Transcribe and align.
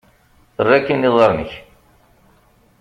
Err 0.59 0.69
akkin 0.77 1.07
iḍarren-ik! 1.09 1.53